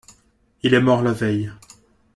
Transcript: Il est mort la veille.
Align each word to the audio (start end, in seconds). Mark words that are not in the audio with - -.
Il 0.63 0.73
est 0.73 0.81
mort 0.81 1.03
la 1.03 1.13
veille. 1.13 1.51